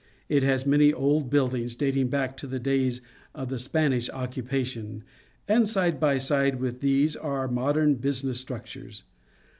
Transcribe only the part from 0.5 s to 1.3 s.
many old